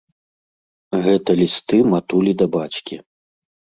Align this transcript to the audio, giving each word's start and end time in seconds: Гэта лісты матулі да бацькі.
Гэта 1.07 1.29
лісты 1.41 1.77
матулі 1.93 2.31
да 2.43 2.51
бацькі. 2.57 2.95